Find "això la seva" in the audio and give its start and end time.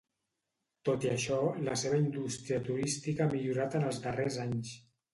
1.11-2.01